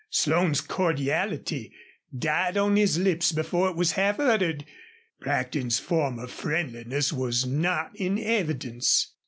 [0.09, 1.71] Slone's cordiality
[2.17, 4.65] died on his lips before it was half uttered.
[5.19, 9.13] Brackton's former friendliness was not in evidence.